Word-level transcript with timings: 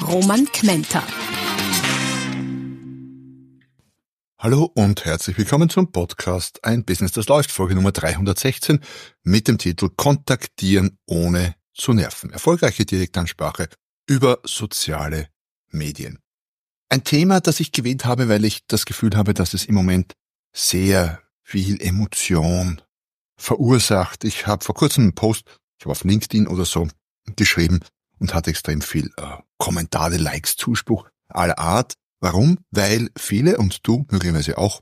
Roman 0.00 0.46
Kmenter. 0.46 1.02
Hallo 4.38 4.70
und 4.74 5.04
herzlich 5.04 5.38
willkommen 5.38 5.68
zum 5.68 5.92
Podcast 5.92 6.64
Ein 6.64 6.84
Business, 6.84 7.12
das 7.12 7.28
läuft, 7.28 7.52
Folge 7.52 7.74
Nummer 7.74 7.92
316 7.92 8.80
mit 9.22 9.46
dem 9.46 9.58
Titel 9.58 9.90
Kontaktieren 9.94 10.98
ohne 11.06 11.54
zu 11.74 11.92
nerven. 11.92 12.30
Erfolgreiche 12.30 12.84
Direktansprache 12.84 13.68
über 14.08 14.40
soziale 14.44 15.28
Medien. 15.70 16.18
Ein 16.88 17.04
Thema, 17.04 17.40
das 17.40 17.60
ich 17.60 17.72
gewählt 17.72 18.04
habe, 18.04 18.28
weil 18.28 18.44
ich 18.44 18.66
das 18.66 18.86
Gefühl 18.86 19.16
habe, 19.16 19.34
dass 19.34 19.54
es 19.54 19.64
im 19.66 19.74
Moment 19.74 20.14
sehr 20.52 21.22
viel 21.42 21.80
Emotion 21.80 22.82
verursacht. 23.36 24.24
Ich 24.24 24.46
habe 24.46 24.64
vor 24.64 24.74
kurzem 24.74 25.04
einen 25.04 25.14
Post, 25.14 25.44
ich 25.78 25.84
habe 25.84 25.92
auf 25.92 26.04
LinkedIn 26.04 26.48
oder 26.48 26.64
so 26.64 26.88
geschrieben 27.36 27.80
und 28.18 28.34
hatte 28.34 28.50
extrem 28.50 28.80
viel 28.80 29.10
äh, 29.16 29.36
Kommentare, 29.62 30.16
Likes, 30.16 30.56
Zuspruch 30.56 31.08
aller 31.28 31.56
Art. 31.56 31.94
Warum? 32.18 32.58
Weil 32.72 33.10
viele 33.16 33.58
und 33.58 33.86
du 33.86 34.04
möglicherweise 34.10 34.58
auch 34.58 34.80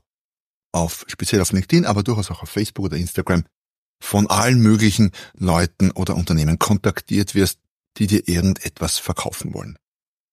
auf, 0.71 1.05
speziell 1.07 1.39
auf 1.39 1.51
LinkedIn, 1.51 1.85
aber 1.85 2.01
durchaus 2.01 2.31
auch 2.31 2.41
auf 2.41 2.49
Facebook 2.49 2.85
oder 2.85 2.97
Instagram 2.97 3.43
von 4.01 4.25
allen 4.25 4.59
möglichen 4.59 5.11
Leuten 5.37 5.91
oder 5.91 6.15
Unternehmen 6.15 6.57
kontaktiert 6.57 7.35
wirst, 7.35 7.59
die 7.97 8.07
dir 8.07 8.27
irgendetwas 8.27 8.97
verkaufen 8.97 9.53
wollen. 9.53 9.77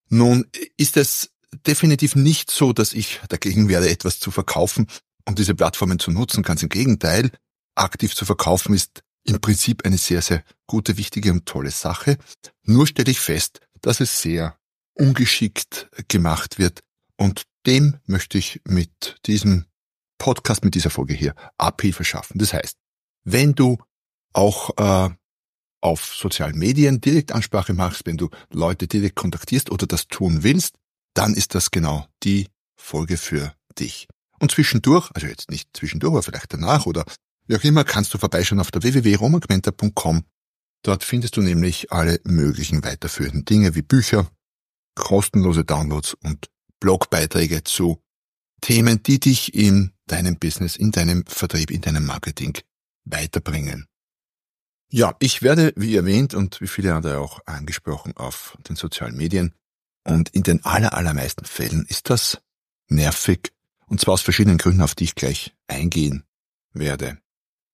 Nun 0.09 0.47
ist 0.79 0.97
es 0.97 1.31
definitiv 1.67 2.17
nicht 2.17 2.51
so, 2.51 2.73
dass 2.73 2.95
ich 2.95 3.21
dagegen 3.29 3.69
werde, 3.69 3.91
etwas 3.91 4.19
zu 4.19 4.31
verkaufen 4.31 4.87
und 5.27 5.39
diese 5.39 5.55
Plattformen 5.55 5.99
zu 5.99 6.11
nutzen. 6.11 6.43
Ganz 6.43 6.63
im 6.63 6.71
Gegenteil, 6.71 7.33
aktiv 7.75 8.15
zu 8.15 8.25
verkaufen 8.25 8.75
ist 8.75 9.03
im 9.25 9.43
Prinzip 9.43 9.85
eine 9.85 9.99
sehr, 9.99 10.23
sehr 10.23 10.43
gute, 10.67 10.97
wichtige 10.97 11.33
und 11.33 11.45
tolle 11.45 11.71
Sache. 11.71 12.17
Nur 12.63 12.87
stelle 12.87 13.11
ich 13.11 13.21
fest, 13.21 13.61
dass 13.83 14.01
es 14.01 14.21
sehr 14.21 14.59
ungeschickt 14.95 15.89
gemacht 16.09 16.59
wird 16.59 16.81
und 17.17 17.45
dem 17.67 17.99
möchte 18.07 18.39
ich 18.39 18.61
mit 18.65 19.17
diesem 19.27 19.67
Podcast, 20.19 20.65
mit 20.65 20.75
dieser 20.75 20.91
Folge 20.91 21.15
hier 21.15 21.35
Abhilfe 21.59 22.05
schaffen. 22.05 22.39
Das 22.39 22.53
heißt, 22.53 22.77
wenn 23.25 23.55
du 23.55 23.79
auch 24.33 24.77
äh, 24.77 25.11
auf 25.81 26.15
sozialen 26.15 26.59
Medien 26.59 27.01
Direktansprache 27.01 27.75
machst, 27.75 28.07
wenn 28.07 28.17
du 28.17 28.31
Leute 28.51 28.89
direkt 28.89 29.17
kontaktierst 29.17 29.71
oder 29.71 29.87
das 29.87 30.09
tun 30.09 30.43
willst, 30.43 30.75
dann 31.15 31.35
ist 31.35 31.55
das 31.55 31.71
genau 31.71 32.07
die 32.23 32.49
Folge 32.77 33.17
für 33.17 33.55
dich. 33.79 34.09
Und 34.41 34.51
zwischendurch, 34.51 35.11
also 35.15 35.27
jetzt 35.27 35.51
nicht 35.51 35.69
zwischendurch, 35.77 36.13
aber 36.13 36.23
vielleicht 36.23 36.53
danach 36.53 36.87
oder 36.87 37.05
wie 37.47 37.57
auch 37.57 37.65
immer, 37.65 37.85
kannst 37.85 38.13
du 38.15 38.19
vorbeischauen 38.19 38.61
auf 38.61 38.71
der 38.71 38.83
www.romagmenta.com. 38.83 40.25
Dort 40.83 41.05
findest 41.05 41.37
du 41.37 41.43
nämlich 41.43 41.93
alle 41.93 42.21
möglichen 42.25 42.85
weiterführenden 42.85 43.45
Dinge 43.45 43.75
wie 43.75 43.83
Bücher, 43.83 44.31
kostenlose 44.95 45.65
Downloads 45.65 46.15
und 46.15 46.51
Blogbeiträge 46.81 47.65
zu 47.65 48.03
Themen, 48.61 49.03
die 49.03 49.21
dich 49.21 49.55
in 49.55 49.93
deinem 50.07 50.39
Business, 50.39 50.77
in 50.77 50.91
deinem 50.91 51.25
Vertrieb, 51.27 51.71
in 51.71 51.81
deinem 51.81 52.07
Marketing 52.07 52.59
weiterbringen. 53.05 53.87
Ja, 54.91 55.15
ich 55.19 55.43
werde, 55.43 55.73
wie 55.77 55.97
erwähnt 55.97 56.35
und 56.35 56.61
wie 56.61 56.67
viele 56.67 56.95
andere 56.95 57.19
auch 57.19 57.41
angesprochen, 57.47 58.17
auf 58.17 58.57
den 58.69 58.77
sozialen 58.77 59.17
Medien 59.17 59.55
und 60.05 60.31
in 60.31 60.43
den 60.43 60.65
aller, 60.65 60.95
allermeisten 60.95 61.45
Fällen 61.45 61.85
ist 61.87 62.09
das 62.09 62.41
nervig. 62.89 63.53
Und 63.87 64.01
zwar 64.01 64.15
aus 64.15 64.23
verschiedenen 64.23 64.59
Gründen, 64.59 64.83
auf 64.83 64.95
die 64.95 65.05
ich 65.05 65.15
gleich 65.15 65.55
eingehen 65.67 66.25
werde. 66.73 67.19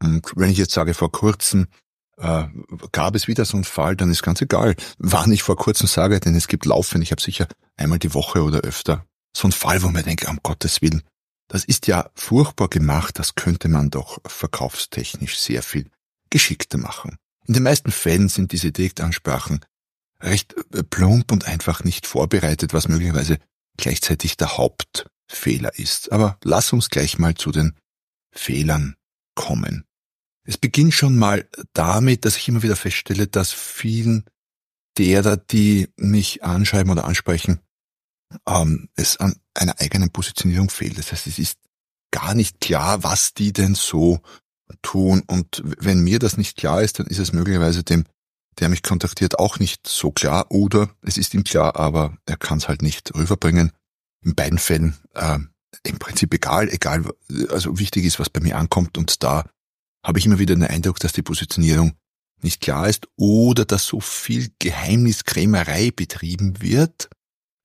Und 0.03 0.33
wenn 0.37 0.51
ich 0.51 0.59
jetzt 0.59 0.75
sage, 0.75 0.95
vor 0.95 1.13
kurzem 1.13 1.69
äh, 2.17 2.45
gab 2.93 3.15
es 3.15 3.29
wieder 3.29 3.45
so 3.45 3.57
einen 3.57 3.65
Fall, 3.65 3.97
dann 3.97 4.11
ist 4.11 4.23
ganz 4.23 4.41
egal, 4.41 4.77
wann 4.99 5.33
ich 5.33 5.43
vor 5.43 5.57
kurzem 5.57 5.87
sage, 5.87 6.21
denn 6.21 6.35
es 6.35 6.49
gibt 6.49 6.65
laufend, 6.65 7.03
ich 7.03 7.11
habe 7.11 7.23
sicher 7.23 7.49
einmal 7.77 7.99
die 7.99 8.15
Woche 8.15 8.43
oder 8.43 8.61
öfter 8.61 9.05
so 9.37 9.45
einen 9.45 9.53
Fall, 9.53 9.83
wo 9.83 9.89
man 9.89 10.05
denkt, 10.05 10.29
um 10.29 10.39
Gottes 10.43 10.81
Willen, 10.81 11.03
das 11.49 11.65
ist 11.65 11.87
ja 11.87 12.11
furchtbar 12.15 12.69
gemacht, 12.69 13.19
das 13.19 13.35
könnte 13.35 13.69
man 13.69 13.91
doch 13.91 14.19
verkaufstechnisch 14.27 15.39
sehr 15.39 15.63
viel 15.63 15.91
geschickter 16.31 16.79
machen. 16.79 17.17
In 17.47 17.55
den 17.55 17.63
meisten 17.63 17.91
Fällen 17.91 18.29
sind 18.29 18.53
diese 18.53 18.73
Direktansprachen 18.73 19.61
recht 20.21 20.55
äh, 20.73 20.83
plump 20.83 21.31
und 21.33 21.47
einfach 21.47 21.85
nicht 21.85 22.07
vorbereitet, 22.07 22.73
was 22.73 22.89
möglicherweise 22.89 23.39
gleichzeitig 23.77 24.37
der 24.37 24.57
Hauptfehler 24.57 25.79
ist. 25.79 26.13
Aber 26.13 26.39
lass 26.43 26.73
uns 26.73 26.89
gleich 26.89 27.19
mal 27.19 27.35
zu 27.35 27.53
den 27.53 27.77
Fehlern 28.33 28.97
kommen. 29.35 29.85
Es 30.45 30.59
beginnt 30.59 30.95
schon 30.95 31.17
mal 31.17 31.49
damit, 31.73 32.25
dass 32.25 32.37
ich 32.37 32.49
immer 32.49 32.63
wieder 32.63 32.77
feststelle, 32.77 33.27
dass 33.27 33.53
vielen 33.53 34.25
derer, 34.99 35.37
die 35.37 35.89
mich 35.97 36.45
anschreiben 36.45 36.93
oder 36.93 37.05
ansprechen, 37.05 37.61
ähm, 38.47 38.89
es 38.95 39.17
an 39.17 39.37
einer 39.55 39.81
eigenen 39.81 40.11
Positionierung 40.11 40.71
fehlt. 40.71 40.99
Das 40.99 41.13
heißt, 41.13 41.27
es 41.27 41.39
ist 41.39 41.59
gar 42.11 42.35
nicht 42.35 42.61
klar, 42.61 43.03
was 43.03 43.35
die 43.35 43.53
denn 43.53 43.75
so 43.75 44.21
tun. 44.83 45.23
Und 45.27 45.63
wenn 45.65 46.05
mir 46.05 46.19
das 46.19 46.37
nicht 46.37 46.57
klar 46.57 46.83
ist, 46.83 46.99
dann 46.99 47.07
ist 47.07 47.19
es 47.19 47.33
möglicherweise 47.33 47.83
dem 47.83 48.05
der 48.61 48.69
mich 48.69 48.83
kontaktiert, 48.83 49.39
auch 49.39 49.59
nicht 49.59 49.87
so 49.87 50.11
klar 50.11 50.47
oder 50.51 50.91
es 51.03 51.17
ist 51.17 51.35
ihm 51.35 51.45
klar, 51.45 51.77
aber 51.77 52.17
er 52.27 52.37
kann 52.37 52.59
es 52.59 52.69
halt 52.69 52.83
nicht 52.83 53.15
rüberbringen. 53.15 53.73
In 54.23 54.35
beiden 54.35 54.59
Fällen 54.59 54.97
äh, 55.15 55.39
im 55.83 55.99
Prinzip 55.99 56.33
egal, 56.33 56.69
egal, 56.69 57.05
also 57.51 57.79
wichtig 57.79 58.05
ist, 58.05 58.21
was 58.21 58.31
bei 58.31 58.41
mir 58.41 58.57
ankommt 58.57 58.97
und 58.97 59.23
da 59.23 59.45
habe 60.05 60.19
ich 60.19 60.27
immer 60.27 60.39
wieder 60.39 60.55
den 60.55 60.65
Eindruck, 60.65 61.01
dass 61.01 61.13
die 61.13 61.23
Positionierung 61.23 61.97
nicht 62.43 62.61
klar 62.61 62.89
ist 62.89 63.09
oder 63.17 63.65
dass 63.65 63.87
so 63.87 64.01
viel 64.01 64.51
Geheimniskrämerei 64.59 65.91
betrieben 65.91 66.61
wird. 66.61 67.09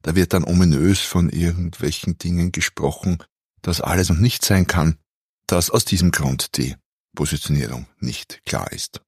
Da 0.02 0.16
wird 0.16 0.34
dann 0.34 0.46
ominös 0.46 1.02
von 1.02 1.30
irgendwelchen 1.30 2.18
Dingen 2.18 2.52
gesprochen, 2.54 3.18
dass 3.62 3.82
alles 3.82 4.10
und 4.10 4.22
nicht 4.22 4.46
sein 4.46 4.66
kann, 4.66 4.98
dass 5.46 5.70
aus 5.70 5.84
diesem 5.84 6.12
Grund 6.12 6.58
die 6.58 6.76
Positionierung 7.14 7.88
nicht 8.00 8.42
klar 8.46 8.72
ist. 8.72 9.02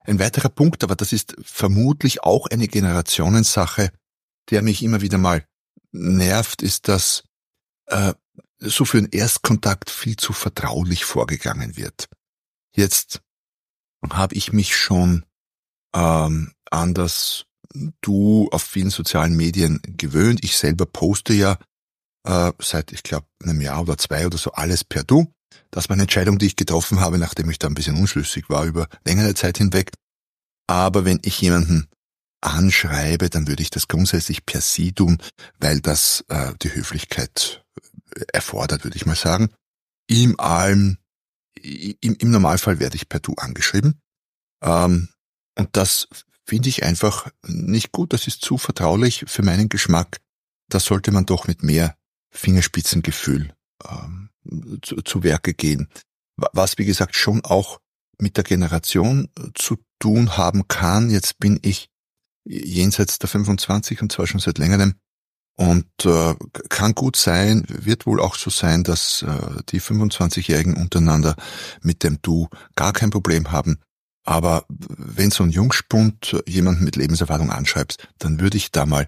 Ein 0.00 0.18
weiterer 0.18 0.48
Punkt, 0.48 0.82
aber 0.84 0.96
das 0.96 1.12
ist 1.12 1.36
vermutlich 1.42 2.22
auch 2.22 2.46
eine 2.46 2.68
Generationensache, 2.68 3.90
der 4.50 4.62
mich 4.62 4.82
immer 4.82 5.02
wieder 5.02 5.18
mal 5.18 5.46
nervt, 5.92 6.62
ist, 6.62 6.88
dass 6.88 7.24
äh, 7.86 8.14
so 8.58 8.84
für 8.84 8.98
einen 8.98 9.10
Erstkontakt 9.10 9.90
viel 9.90 10.16
zu 10.16 10.32
vertraulich 10.32 11.04
vorgegangen 11.04 11.76
wird. 11.76 12.08
Jetzt 12.74 13.22
habe 14.10 14.34
ich 14.34 14.52
mich 14.52 14.76
schon 14.76 15.24
ähm, 15.94 16.52
an 16.70 16.94
das 16.94 17.46
Du 18.00 18.48
auf 18.52 18.62
vielen 18.62 18.90
sozialen 18.90 19.36
Medien 19.36 19.80
gewöhnt. 19.82 20.44
Ich 20.44 20.56
selber 20.56 20.86
poste 20.86 21.34
ja 21.34 21.58
äh, 22.24 22.52
seit, 22.60 22.92
ich 22.92 23.02
glaube, 23.02 23.26
einem 23.42 23.60
Jahr 23.60 23.82
oder 23.82 23.98
zwei 23.98 24.26
oder 24.26 24.38
so 24.38 24.52
alles 24.52 24.84
per 24.84 25.02
Du. 25.02 25.32
Das 25.70 25.88
war 25.88 25.94
eine 25.94 26.02
Entscheidung, 26.02 26.38
die 26.38 26.46
ich 26.46 26.56
getroffen 26.56 27.00
habe, 27.00 27.18
nachdem 27.18 27.50
ich 27.50 27.58
da 27.58 27.66
ein 27.66 27.74
bisschen 27.74 27.98
unschlüssig 27.98 28.48
war 28.48 28.64
über 28.64 28.88
längere 29.04 29.34
Zeit 29.34 29.58
hinweg. 29.58 29.92
Aber 30.68 31.04
wenn 31.04 31.20
ich 31.24 31.40
jemanden 31.40 31.88
anschreibe, 32.40 33.30
dann 33.30 33.48
würde 33.48 33.62
ich 33.62 33.70
das 33.70 33.88
grundsätzlich 33.88 34.46
per 34.46 34.60
Sie 34.60 34.92
tun, 34.92 35.18
weil 35.58 35.80
das 35.80 36.24
äh, 36.28 36.52
die 36.62 36.74
Höflichkeit 36.74 37.64
äh, 38.14 38.24
erfordert, 38.32 38.84
würde 38.84 38.96
ich 38.96 39.06
mal 39.06 39.16
sagen. 39.16 39.50
Im 40.06 40.38
allem, 40.38 40.98
im, 41.64 42.16
im 42.18 42.30
Normalfall 42.30 42.78
werde 42.78 42.96
ich 42.96 43.08
per 43.08 43.20
Du 43.20 43.34
angeschrieben. 43.34 44.00
Ähm, 44.62 45.08
und 45.58 45.68
das 45.72 46.08
finde 46.46 46.68
ich 46.68 46.82
einfach 46.82 47.30
nicht 47.46 47.92
gut. 47.92 48.12
Das 48.12 48.26
ist 48.26 48.42
zu 48.42 48.58
vertraulich 48.58 49.24
für 49.26 49.42
meinen 49.42 49.68
Geschmack. 49.68 50.20
Das 50.68 50.84
sollte 50.84 51.12
man 51.12 51.26
doch 51.26 51.46
mit 51.46 51.62
mehr 51.62 51.96
Fingerspitzengefühl 52.30 53.54
ähm, 53.88 54.30
zu, 54.82 54.96
zu 54.96 55.22
Werke 55.22 55.54
gehen. 55.54 55.88
Was, 56.36 56.78
wie 56.78 56.84
gesagt, 56.84 57.16
schon 57.16 57.44
auch 57.44 57.80
mit 58.20 58.36
der 58.36 58.44
Generation 58.44 59.28
äh, 59.38 59.50
zu 59.54 59.76
tun 59.98 60.36
haben 60.36 60.68
kann. 60.68 61.10
Jetzt 61.10 61.38
bin 61.38 61.58
ich 61.62 61.88
jenseits 62.44 63.18
der 63.18 63.28
25 63.28 64.02
und 64.02 64.12
zwar 64.12 64.26
schon 64.26 64.40
seit 64.40 64.58
längerem. 64.58 64.94
Und 65.56 65.86
äh, 66.04 66.34
kann 66.68 66.94
gut 66.94 67.16
sein, 67.16 67.64
wird 67.68 68.06
wohl 68.06 68.20
auch 68.20 68.34
so 68.34 68.50
sein, 68.50 68.82
dass 68.82 69.22
äh, 69.22 69.62
die 69.68 69.80
25-Jährigen 69.80 70.76
untereinander 70.76 71.36
mit 71.80 72.02
dem 72.02 72.18
Du 72.22 72.48
gar 72.74 72.92
kein 72.92 73.10
Problem 73.10 73.52
haben. 73.52 73.78
Aber 74.24 74.64
wenn 74.68 75.30
so 75.30 75.44
ein 75.44 75.50
Jungspund 75.50 76.42
jemanden 76.46 76.82
mit 76.82 76.96
Lebenserfahrung 76.96 77.50
anschreibst, 77.50 78.08
dann 78.18 78.40
würde 78.40 78.56
ich 78.56 78.72
da 78.72 78.84
mal 78.84 79.06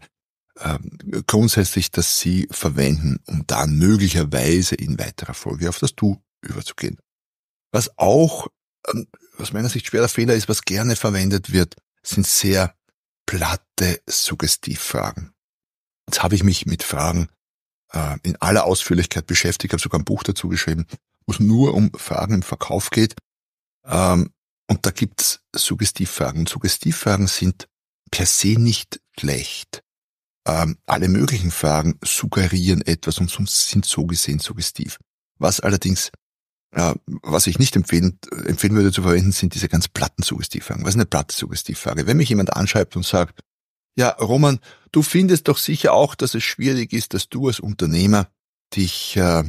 äh, 0.61 0.79
grundsätzlich, 1.27 1.91
dass 1.91 2.21
Sie 2.21 2.47
verwenden, 2.51 3.19
um 3.27 3.45
dann 3.47 3.77
möglicherweise 3.77 4.75
in 4.77 4.99
weiterer 4.99 5.35
Folge 5.35 5.69
auf 5.69 5.79
das 5.79 5.95
Du 5.95 6.23
überzugehen. 6.43 6.99
Was 7.73 7.99
auch 7.99 8.47
ähm, 8.93 9.07
aus 9.39 9.53
meiner 9.53 9.69
Sicht 9.69 9.87
schwerer 9.87 10.09
Fehler 10.09 10.35
ist, 10.35 10.49
was 10.49 10.63
gerne 10.63 10.97
verwendet 10.97 11.53
wird, 11.53 11.77
sind 12.03 12.27
sehr 12.27 12.75
platte 13.27 14.01
Suggestivfragen. 14.07 15.33
Jetzt 16.09 16.23
habe 16.23 16.35
ich 16.35 16.45
mich 16.45 16.67
mit 16.67 16.83
Fragen 16.83 17.29
äh, 17.93 18.17
in 18.23 18.37
aller 18.37 18.65
Ausführlichkeit 18.65 19.27
beschäftigt, 19.27 19.73
habe 19.73 19.83
sogar 19.83 20.01
ein 20.01 20.05
Buch 20.05 20.23
dazu 20.23 20.49
geschrieben, 20.49 20.87
wo 21.27 21.33
es 21.33 21.41
nur 21.41 21.75
um 21.75 21.93
Fragen 21.95 22.35
im 22.35 22.43
Verkauf 22.43 22.91
geht. 22.91 23.15
Ähm, 23.85 24.31
und 24.69 24.85
da 24.85 24.91
gibt's 24.91 25.41
Suggestivfragen. 25.55 26.47
Suggestivfragen 26.47 27.27
sind 27.27 27.69
per 28.11 28.27
se 28.27 28.59
nicht 28.59 29.01
schlecht. 29.19 29.83
Ähm, 30.47 30.79
alle 30.87 31.09
möglichen 31.09 31.51
Fragen 31.51 31.99
suggerieren 32.05 32.83
etwas 32.83 33.19
und 33.19 33.31
sind 33.49 33.85
so 33.85 34.07
gesehen 34.07 34.39
suggestiv. 34.39 34.99
Was 35.39 35.61
allerdings, 35.61 36.11
äh, 36.73 36.95
was 37.23 37.49
ich 37.49 37.59
nicht 37.59 37.75
empfehlen, 37.75 38.19
empfehlen 38.45 38.75
würde 38.75 38.93
zu 38.93 39.03
verwenden, 39.03 39.33
sind 39.33 39.55
diese 39.55 39.69
ganz 39.69 39.89
platten 39.89 40.23
Suggestivfragen. 40.23 40.85
Was 40.85 40.91
ist 40.91 40.97
eine 40.97 41.07
platte 41.07 41.35
Suggestivfrage? 41.35 42.07
Wenn 42.07 42.17
mich 42.17 42.29
jemand 42.29 42.53
anschreibt 42.55 42.97
und 42.97 43.05
sagt, 43.05 43.41
ja, 43.97 44.11
Roman, 44.11 44.61
du 44.93 45.03
findest 45.03 45.49
doch 45.49 45.59
sicher 45.59 45.93
auch, 45.93 46.15
dass 46.15 46.35
es 46.35 46.45
schwierig 46.45 46.93
ist, 46.93 47.15
dass 47.15 47.29
du 47.29 47.49
als 47.49 47.61
Unternehmer 47.61 48.29
dich 48.75 49.17
äh, 49.17 49.45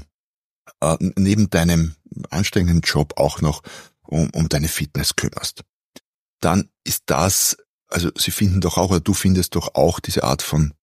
äh, 0.82 0.98
neben 1.16 1.50
deinem 1.50 1.96
anstrengenden 2.30 2.82
Job 2.82 3.14
auch 3.18 3.42
noch 3.42 3.62
um, 4.04 4.30
um 4.32 4.50
deine 4.50 4.68
Fitness 4.68 5.16
kümmerst. 5.16 5.64
Dann 6.40 6.70
ist 6.84 7.04
das, 7.08 7.58
also 7.90 8.10
sie 8.18 8.32
finden 8.32 8.62
doch 8.62 8.78
auch, 8.78 8.92
oder 8.92 9.00
du 9.00 9.14
findest 9.14 9.56
doch 9.56 9.76
auch 9.76 10.00
diese 10.00 10.24
Art 10.24 10.42
von 10.42 10.74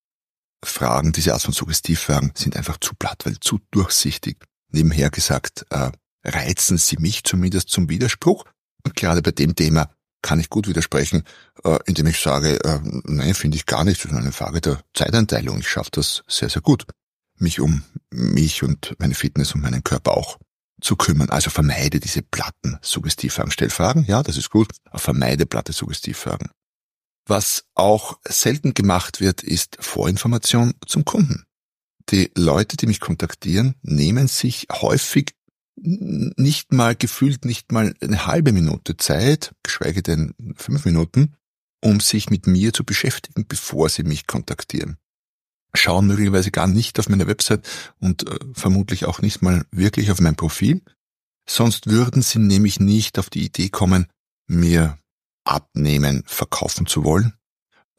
Fragen, 0.63 1.11
diese 1.11 1.33
Art 1.33 1.41
von 1.41 1.53
Suggestivfragen 1.53 2.33
sind 2.35 2.55
einfach 2.57 2.77
zu 2.79 2.93
platt, 2.95 3.25
weil 3.25 3.39
zu 3.39 3.59
durchsichtig. 3.71 4.37
Nebenher 4.71 5.09
gesagt, 5.09 5.65
äh, 5.69 5.91
reizen 6.23 6.77
sie 6.77 6.97
mich 6.97 7.23
zumindest 7.23 7.69
zum 7.69 7.89
Widerspruch. 7.89 8.45
Und 8.83 8.95
gerade 8.95 9.21
bei 9.21 9.31
dem 9.31 9.55
Thema 9.55 9.94
kann 10.25 10.39
ich 10.39 10.49
gut 10.49 10.67
widersprechen, 10.67 11.23
äh, 11.63 11.77
indem 11.85 12.07
ich 12.07 12.19
sage, 12.19 12.59
äh, 12.63 12.79
nein, 13.03 13.35
finde 13.35 13.57
ich 13.57 13.67
gar 13.67 13.83
nicht. 13.83 14.03
Das 14.03 14.11
ist 14.11 14.17
eine 14.17 14.31
Frage 14.31 14.59
der 14.59 14.81
Zeiteinteilung. 14.95 15.59
Ich 15.59 15.69
schaffe 15.69 15.91
das 15.91 16.23
sehr, 16.27 16.49
sehr 16.49 16.63
gut, 16.63 16.87
mich 17.37 17.59
um 17.59 17.83
mich 18.09 18.63
und 18.63 18.95
meine 18.97 19.13
Fitness 19.13 19.53
und 19.53 19.61
meinen 19.61 19.83
Körper 19.83 20.17
auch 20.17 20.39
zu 20.81 20.95
kümmern. 20.95 21.29
Also 21.29 21.51
vermeide 21.51 21.99
diese 21.99 22.23
platten 22.23 22.79
Suggestivfragen. 22.81 23.51
Stell 23.51 23.69
Fragen, 23.69 24.03
ja, 24.05 24.23
das 24.23 24.35
ist 24.37 24.49
gut, 24.49 24.71
aber 24.85 24.97
vermeide 24.97 25.45
platte 25.45 25.73
Suggestivfragen. 25.73 26.49
Was 27.27 27.65
auch 27.75 28.17
selten 28.27 28.73
gemacht 28.73 29.21
wird, 29.21 29.43
ist 29.43 29.77
Vorinformation 29.79 30.73
zum 30.87 31.05
Kunden. 31.05 31.43
Die 32.09 32.31
Leute, 32.35 32.77
die 32.77 32.87
mich 32.87 32.99
kontaktieren, 32.99 33.75
nehmen 33.83 34.27
sich 34.27 34.67
häufig 34.71 35.35
nicht 35.75 36.71
mal 36.71 36.95
gefühlt 36.95 37.45
nicht 37.45 37.71
mal 37.71 37.93
eine 38.01 38.25
halbe 38.25 38.51
Minute 38.51 38.97
Zeit, 38.97 39.53
geschweige 39.63 40.01
denn 40.01 40.33
fünf 40.55 40.85
Minuten, 40.85 41.35
um 41.81 41.99
sich 41.99 42.29
mit 42.29 42.47
mir 42.47 42.73
zu 42.73 42.83
beschäftigen, 42.83 43.45
bevor 43.47 43.89
sie 43.89 44.03
mich 44.03 44.27
kontaktieren. 44.27 44.97
Schauen 45.73 46.07
möglicherweise 46.07 46.51
gar 46.51 46.67
nicht 46.67 46.99
auf 46.99 47.09
meine 47.09 47.27
Website 47.27 47.67
und 47.99 48.27
äh, 48.27 48.39
vermutlich 48.53 49.05
auch 49.05 49.21
nicht 49.21 49.41
mal 49.41 49.65
wirklich 49.71 50.09
auf 50.11 50.21
mein 50.21 50.35
Profil. 50.35 50.81
Sonst 51.47 51.87
würden 51.87 52.21
sie 52.21 52.39
nämlich 52.39 52.79
nicht 52.79 53.19
auf 53.19 53.29
die 53.29 53.43
Idee 53.43 53.69
kommen, 53.69 54.07
mir 54.47 54.97
abnehmen, 55.43 56.23
verkaufen 56.25 56.85
zu 56.85 57.03
wollen. 57.03 57.33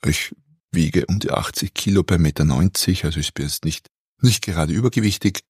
Ich 0.05 0.35
wiege 0.73 1.07
um 1.07 1.21
die 1.21 1.31
80 1.31 1.75
Kilo 1.75 2.03
bei 2.03 2.19
Meter 2.19 2.45
90, 2.45 3.05
also 3.05 3.21
ich 3.21 3.35
bin 3.35 3.47
jetzt 3.47 3.65
nicht, 3.65 3.89
nicht 4.21 4.43
gerade 4.43 4.73
übergewichtig. 4.73 5.41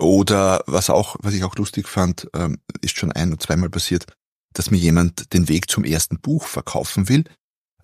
Oder 0.00 0.64
was 0.66 0.88
auch, 0.88 1.16
was 1.20 1.34
ich 1.34 1.44
auch 1.44 1.56
lustig 1.56 1.86
fand, 1.86 2.28
ähm, 2.34 2.58
ist 2.80 2.96
schon 2.96 3.12
ein- 3.12 3.32
oder 3.32 3.40
zweimal 3.40 3.68
passiert, 3.68 4.06
dass 4.54 4.70
mir 4.70 4.78
jemand 4.78 5.32
den 5.34 5.48
Weg 5.48 5.70
zum 5.70 5.84
ersten 5.84 6.20
Buch 6.20 6.46
verkaufen 6.46 7.08
will. 7.08 7.24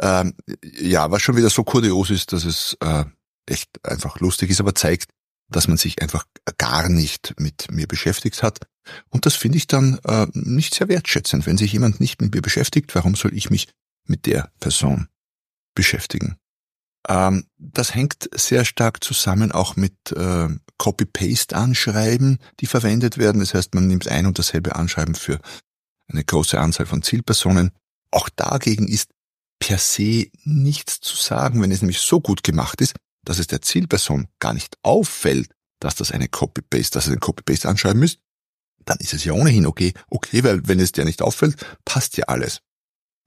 Ähm, 0.01 0.35
ja, 0.63 1.11
was 1.11 1.23
schon 1.23 1.37
wieder 1.37 1.51
so 1.51 1.63
kurios 1.63 2.11
ist, 2.11 2.33
dass 2.33 2.45
es 2.45 2.77
äh, 2.81 3.05
echt 3.47 3.69
einfach 3.85 4.21
lustig 4.21 4.51
ist, 4.51 4.61
aber 4.61 4.75
zeigt, 4.75 5.11
dass 5.49 5.69
man 5.69 5.77
sich 5.77 6.03
einfach 6.03 6.27
gar 6.59 6.89
nicht 6.89 7.35
mit 7.39 7.71
mir 7.71 7.87
beschäftigt 7.87 8.43
hat. 8.43 8.61
Und 9.11 9.27
das 9.27 9.35
finde 9.35 9.59
ich 9.59 9.67
dann 9.67 9.99
äh, 10.05 10.27
nicht 10.33 10.75
sehr 10.75 10.89
wertschätzend. 10.89 11.47
Wenn 11.47 11.59
sich 11.59 11.73
jemand 11.73 12.01
nicht 12.01 12.21
mit 12.21 12.35
mir 12.35 12.43
beschäftigt, 12.43 12.95
warum 12.95 13.15
soll 13.15 13.35
ich 13.35 13.51
mich 13.51 13.69
mit 14.07 14.27
der 14.27 14.51
Person 14.59 15.09
beschäftigen? 15.75 16.37
Ähm, 17.09 17.47
das 17.59 17.95
hängt 17.95 18.29
sehr 18.35 18.65
stark 18.65 19.05
zusammen 19.05 19.53
auch 19.53 19.77
mit 19.77 20.13
äh, 20.13 20.49
Copy-Paste-Anschreiben, 20.79 22.39
die 22.61 22.67
verwendet 22.67 23.19
werden. 23.19 23.41
Das 23.41 23.55
heißt, 23.55 23.75
man 23.75 23.87
nimmt 23.87 24.09
ein 24.09 24.27
und 24.27 24.39
dasselbe 24.39 24.77
Anschreiben 24.77 25.15
für 25.15 25.41
eine 26.09 26.25
große 26.25 26.59
Anzahl 26.59 26.87
von 26.87 27.03
Zielpersonen. 27.03 27.73
Auch 28.11 28.29
dagegen 28.29 28.89
ist 28.89 29.11
per 29.59 29.79
se 29.79 30.27
nichts 30.45 31.01
zu 31.01 31.17
sagen, 31.17 31.63
wenn 31.63 31.73
es 31.73 31.83
nämlich 31.83 32.01
so 32.01 32.21
gut 32.21 32.43
gemacht 32.43 32.81
ist, 32.81 32.95
dass 33.25 33.39
es 33.39 33.47
der 33.47 33.63
Zielperson 33.63 34.29
gar 34.39 34.53
nicht 34.53 34.77
auffällt, 34.83 35.51
dass 35.81 35.95
das 35.95 36.13
eine 36.13 36.29
Copy-Paste, 36.29 36.95
dass 36.95 37.07
es 37.07 37.13
ein 37.13 37.21
Copy-Paste-Anschreiben 37.21 38.03
ist, 38.03 38.19
dann 38.85 38.99
ist 38.99 39.15
es 39.15 39.25
ja 39.25 39.33
ohnehin 39.33 39.67
okay. 39.67 39.93
Okay, 40.09 40.45
weil 40.45 40.67
wenn 40.69 40.79
es 40.79 40.93
dir 40.93 41.05
nicht 41.05 41.23
auffällt, 41.23 41.57
passt 41.85 42.17
ja 42.17 42.27
alles. 42.27 42.61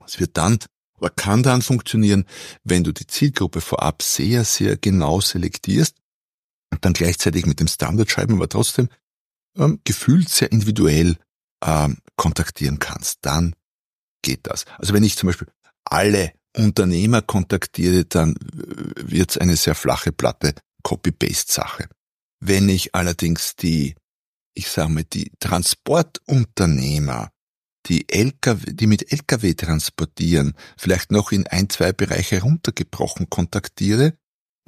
Es 0.05 0.19
wird 0.19 0.37
dann 0.37 0.59
oder 0.99 1.09
kann 1.09 1.43
dann 1.43 1.61
funktionieren, 1.61 2.25
wenn 2.63 2.83
du 2.83 2.91
die 2.91 3.07
Zielgruppe 3.07 3.61
vorab 3.61 4.01
sehr, 4.01 4.43
sehr 4.43 4.77
genau 4.77 5.21
selektierst 5.21 5.95
und 6.71 6.85
dann 6.85 6.93
gleichzeitig 6.93 7.45
mit 7.45 7.59
dem 7.59 7.67
Standard 7.67 8.09
schreiben, 8.09 8.35
aber 8.35 8.49
trotzdem 8.49 8.89
ähm, 9.57 9.79
gefühlt 9.83 10.29
sehr 10.29 10.51
individuell 10.51 11.17
ähm, 11.63 11.97
kontaktieren 12.15 12.79
kannst. 12.79 13.19
Dann 13.21 13.55
geht 14.21 14.47
das. 14.47 14.65
Also 14.77 14.93
wenn 14.93 15.03
ich 15.03 15.17
zum 15.17 15.27
Beispiel 15.27 15.47
alle 15.85 16.33
Unternehmer 16.55 17.21
kontaktiere, 17.21 18.05
dann 18.05 18.35
wird 18.41 19.31
es 19.31 19.37
eine 19.37 19.55
sehr 19.55 19.75
flache 19.75 20.11
Platte 20.11 20.53
Copy-Paste-Sache. 20.83 21.87
Wenn 22.39 22.69
ich 22.69 22.95
allerdings 22.95 23.55
die, 23.55 23.95
ich 24.53 24.69
sage 24.69 24.89
mal, 24.89 25.03
die 25.03 25.31
Transportunternehmer 25.39 27.31
die 27.85 28.07
LKW, 28.09 28.73
die 28.73 28.87
mit 28.87 29.11
LKW 29.11 29.53
transportieren, 29.53 30.53
vielleicht 30.77 31.11
noch 31.11 31.31
in 31.31 31.47
ein, 31.47 31.69
zwei 31.69 31.91
Bereiche 31.91 32.41
runtergebrochen 32.41 33.29
kontaktiere, 33.29 34.13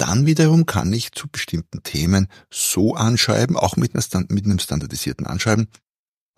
dann 0.02 0.26
wiederum 0.26 0.66
kann 0.66 0.92
ich 0.92 1.12
zu 1.12 1.28
bestimmten 1.28 1.84
Themen 1.84 2.28
so 2.50 2.96
anschreiben, 2.96 3.56
auch 3.56 3.78
mit, 3.78 3.94
mit 3.94 4.46
einem 4.46 4.60
standardisierten 4.60 5.28
Anschreiben, 5.28 5.68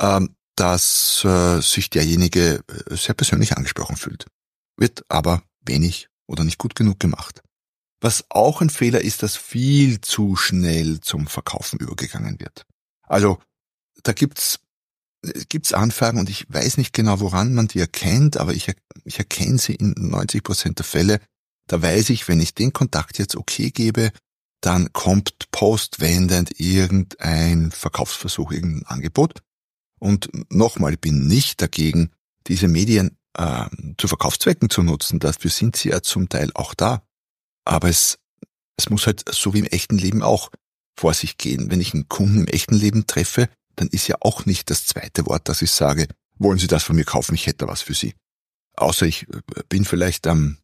ähm, 0.02 0.36
dass 0.58 1.24
äh, 1.24 1.62
sich 1.62 1.90
derjenige 1.90 2.62
äh, 2.68 2.96
sehr 2.96 3.16
persönlich 3.16 3.56
angesprochen 3.56 3.96
fühlt. 3.96 4.26
Wird 4.78 5.06
aber 5.08 5.44
wenig 5.66 6.10
oder 6.28 6.44
nicht 6.44 6.58
gut 6.58 6.76
genug 6.76 7.00
gemacht. 7.00 7.42
Was 8.02 8.26
auch 8.30 8.60
ein 8.60 8.70
Fehler 8.70 9.00
ist, 9.00 9.24
dass 9.24 9.38
viel 9.38 10.02
zu 10.02 10.36
schnell 10.36 11.00
zum 11.00 11.28
Verkaufen 11.28 11.80
übergegangen 11.80 12.42
wird. 12.42 12.64
Also 13.08 13.40
da 14.04 14.12
gibt's 14.12 14.60
gibt 15.48 15.68
es 15.68 15.74
Anfragen 15.74 16.20
und 16.20 16.30
ich 16.30 16.46
weiß 16.50 16.76
nicht 16.76 16.92
genau, 16.92 17.22
woran 17.22 17.54
man 17.54 17.70
die 17.70 17.80
erkennt, 17.80 18.36
aber 18.36 18.54
ich, 18.54 18.70
ich 19.06 19.20
erkenne 19.20 19.58
sie 19.58 19.74
in 19.74 19.94
90 19.98 20.44
Prozent 20.44 20.80
der 20.80 20.86
Fälle. 20.86 21.22
Da 21.68 21.82
weiß 21.82 22.10
ich, 22.10 22.28
wenn 22.28 22.42
ich 22.42 22.54
den 22.54 22.74
Kontakt 22.74 23.20
jetzt 23.20 23.36
okay 23.36 23.72
gebe, 23.72 24.12
dann 24.62 24.94
kommt 24.94 25.52
postwendend 25.52 26.60
irgendein 26.60 27.72
Verkaufsversuch, 27.72 28.52
irgendein 28.52 28.86
Angebot. 28.86 29.42
Und 30.00 30.30
nochmal, 30.52 30.94
ich 30.94 31.00
bin 31.00 31.28
nicht 31.28 31.62
dagegen, 31.62 32.12
diese 32.48 32.68
Medien 32.68 33.18
äh, 33.38 33.66
zu 33.98 34.08
Verkaufszwecken 34.08 34.70
zu 34.70 34.84
nutzen. 34.84 35.20
Dafür 35.20 35.52
sind 35.52 35.76
sie 35.76 35.90
ja 35.90 36.02
zum 36.02 36.30
Teil 36.30 36.52
auch 36.54 36.74
da. 36.74 37.04
Aber 37.66 37.90
es, 37.90 38.20
es 38.78 38.90
muss 38.90 39.06
halt 39.06 39.24
so 39.30 39.54
wie 39.54 39.60
im 39.60 39.66
echten 39.66 39.98
Leben 39.98 40.24
auch 40.24 40.50
vor 40.98 41.14
sich 41.14 41.38
gehen. 41.38 41.72
Wenn 41.72 41.82
ich 41.82 41.94
einen 41.94 42.08
Kunden 42.08 42.40
im 42.40 42.48
echten 42.48 42.76
Leben 42.76 43.08
treffe, 43.08 43.50
dann 43.76 43.88
ist 43.88 44.08
ja 44.08 44.18
auch 44.22 44.46
nicht 44.46 44.70
das 44.70 44.86
zweite 44.86 45.26
Wort, 45.26 45.50
dass 45.50 45.62
ich 45.62 45.72
sage, 45.72 46.08
wollen 46.38 46.60
Sie 46.60 46.68
das 46.68 46.84
von 46.84 46.96
mir 46.96 47.06
kaufen, 47.06 47.36
ich 47.36 47.48
hätte 47.48 47.68
was 47.68 47.82
für 47.82 47.94
Sie. 47.94 48.14
Außer 48.76 49.06
ich 49.06 49.28
äh, 49.30 49.42
bin 49.70 49.86
vielleicht 49.86 50.28
am 50.28 50.58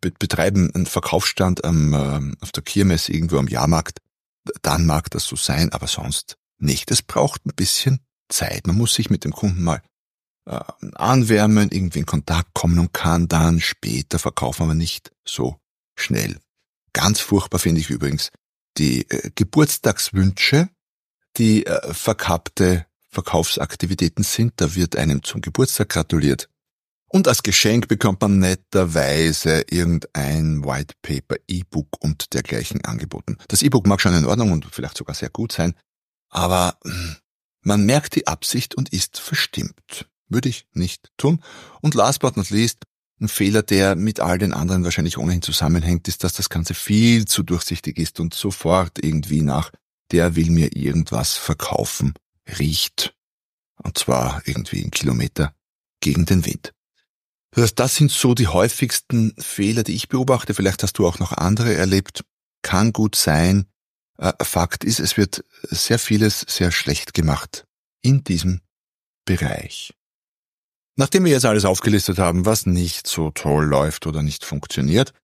betreiben 0.00 0.70
einen 0.74 0.86
Verkaufsstand 0.86 1.64
am, 1.64 1.94
äh, 1.94 2.36
auf 2.42 2.52
der 2.52 2.62
Kirmes 2.62 3.08
irgendwo 3.08 3.38
am 3.38 3.48
Jahrmarkt, 3.48 3.98
dann 4.62 4.86
mag 4.86 5.10
das 5.10 5.24
so 5.24 5.36
sein, 5.36 5.72
aber 5.72 5.86
sonst 5.86 6.36
nicht. 6.58 6.90
Es 6.90 7.02
braucht 7.02 7.46
ein 7.46 7.54
bisschen 7.54 8.00
Zeit. 8.28 8.66
Man 8.66 8.76
muss 8.76 8.94
sich 8.94 9.10
mit 9.10 9.24
dem 9.24 9.32
Kunden 9.32 9.62
mal 9.62 9.82
äh, 10.46 10.60
anwärmen, 10.94 11.70
irgendwie 11.70 12.00
in 12.00 12.06
Kontakt 12.06 12.54
kommen 12.54 12.78
und 12.78 12.92
kann 12.92 13.28
dann 13.28 13.60
später 13.60 14.18
verkaufen, 14.18 14.64
aber 14.64 14.74
nicht 14.74 15.12
so 15.24 15.56
schnell. 15.96 16.38
Ganz 16.92 17.20
furchtbar 17.20 17.58
finde 17.58 17.80
ich 17.80 17.90
übrigens 17.90 18.30
die 18.76 19.08
äh, 19.10 19.30
Geburtstagswünsche 19.34 20.68
die 21.36 21.66
äh, 21.66 21.94
verkappte 21.94 22.86
Verkaufsaktivitäten 23.08 24.24
sind. 24.24 24.54
Da 24.56 24.74
wird 24.74 24.96
einem 24.96 25.22
zum 25.22 25.40
Geburtstag 25.40 25.90
gratuliert 25.90 26.48
Und 27.12 27.26
als 27.26 27.42
Geschenk 27.42 27.88
bekommt 27.88 28.20
man 28.20 28.38
netterweise 28.38 29.64
irgendein 29.68 30.64
White 30.64 30.94
Paper, 31.02 31.36
E-Book 31.48 31.88
und 31.98 32.32
dergleichen 32.34 32.84
angeboten. 32.84 33.36
Das 33.48 33.62
E-Book 33.62 33.88
mag 33.88 34.00
schon 34.00 34.14
in 34.14 34.26
Ordnung 34.26 34.52
und 34.52 34.64
vielleicht 34.70 34.96
sogar 34.96 35.16
sehr 35.16 35.28
gut 35.28 35.50
sein, 35.50 35.74
aber 36.28 36.78
hm, 36.84 37.16
man 37.62 37.84
merkt 37.84 38.14
die 38.14 38.28
Absicht 38.28 38.76
und 38.76 38.92
ist 38.92 39.18
verstimmt. 39.18 40.06
Würde 40.28 40.48
ich 40.48 40.68
nicht 40.72 41.10
tun. 41.16 41.42
Und 41.80 41.96
last 41.96 42.20
but 42.20 42.36
not 42.36 42.50
least, 42.50 42.84
ein 43.20 43.26
Fehler, 43.26 43.64
der 43.64 43.96
mit 43.96 44.20
all 44.20 44.38
den 44.38 44.54
anderen 44.54 44.84
wahrscheinlich 44.84 45.18
ohnehin 45.18 45.42
zusammenhängt, 45.42 46.06
ist, 46.06 46.22
dass 46.22 46.34
das 46.34 46.48
Ganze 46.48 46.74
viel 46.74 47.24
zu 47.24 47.42
durchsichtig 47.42 47.98
ist 47.98 48.20
und 48.20 48.34
sofort 48.34 49.02
irgendwie 49.02 49.42
nach, 49.42 49.72
der 50.12 50.36
will 50.36 50.50
mir 50.50 50.76
irgendwas 50.76 51.36
verkaufen, 51.36 52.14
riecht. 52.58 53.14
Und 53.82 53.98
zwar 53.98 54.42
irgendwie 54.44 54.82
einen 54.82 54.92
Kilometer 54.92 55.54
gegen 56.00 56.24
den 56.24 56.46
Wind. 56.46 56.72
Das 57.52 57.74
das 57.74 57.96
sind 57.96 58.10
so 58.10 58.34
die 58.34 58.48
häufigsten 58.48 59.34
Fehler, 59.38 59.82
die 59.82 59.94
ich 59.94 60.08
beobachte. 60.08 60.54
Vielleicht 60.54 60.82
hast 60.82 60.98
du 60.98 61.06
auch 61.06 61.18
noch 61.18 61.32
andere 61.32 61.74
erlebt. 61.74 62.24
Kann 62.62 62.92
gut 62.92 63.16
sein. 63.16 63.66
Äh, 64.18 64.32
Fakt 64.42 64.84
ist, 64.84 65.00
es 65.00 65.16
wird 65.16 65.44
sehr 65.62 65.98
vieles 65.98 66.44
sehr 66.48 66.70
schlecht 66.70 67.14
gemacht 67.14 67.66
in 68.02 68.22
diesem 68.22 68.60
Bereich. 69.24 69.94
Nachdem 70.96 71.24
wir 71.24 71.32
jetzt 71.32 71.46
alles 71.46 71.64
aufgelistet 71.64 72.18
haben, 72.18 72.44
was 72.44 72.66
nicht 72.66 73.06
so 73.06 73.30
toll 73.30 73.64
läuft 73.64 74.06
oder 74.06 74.22
nicht 74.22 74.44
funktioniert, 74.44 75.14